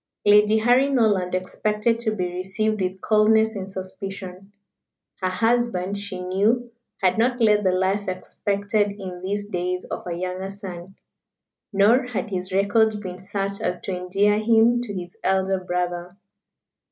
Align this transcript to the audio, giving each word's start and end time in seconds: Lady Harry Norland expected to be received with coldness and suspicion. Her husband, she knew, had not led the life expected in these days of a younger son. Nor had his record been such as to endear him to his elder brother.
Lady 0.25 0.57
Harry 0.57 0.89
Norland 0.89 1.35
expected 1.35 1.99
to 1.99 2.09
be 2.15 2.25
received 2.33 2.81
with 2.81 2.99
coldness 3.01 3.55
and 3.55 3.71
suspicion. 3.71 4.51
Her 5.21 5.29
husband, 5.29 5.95
she 5.95 6.19
knew, 6.21 6.71
had 7.03 7.19
not 7.19 7.39
led 7.39 7.63
the 7.63 7.71
life 7.71 8.07
expected 8.07 8.93
in 8.99 9.21
these 9.21 9.45
days 9.45 9.85
of 9.85 10.07
a 10.07 10.15
younger 10.15 10.49
son. 10.49 10.95
Nor 11.71 12.07
had 12.07 12.31
his 12.31 12.51
record 12.51 12.99
been 12.99 13.19
such 13.19 13.61
as 13.61 13.79
to 13.81 13.95
endear 13.95 14.39
him 14.39 14.81
to 14.81 14.91
his 14.91 15.15
elder 15.23 15.59
brother. 15.63 16.17